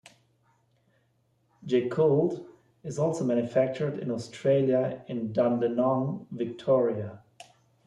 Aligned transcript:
Yakult 1.63 2.43
is 2.83 2.97
also 2.97 3.23
manufactured 3.23 3.99
in 3.99 4.09
Australia 4.09 5.05
in 5.07 5.31
Dandenong, 5.31 6.25
Victoria. 6.31 7.21